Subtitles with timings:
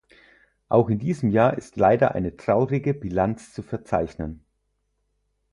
[0.67, 4.43] Auch in diesem Jahr ist leider eine traurige Bilanz zu verzeichnen.